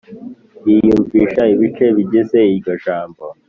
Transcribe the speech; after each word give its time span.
yiyumvisha 0.67 1.41
ibice 1.53 1.85
bigize 1.97 2.39
iryo 2.53 2.73
jambo, 2.83 3.23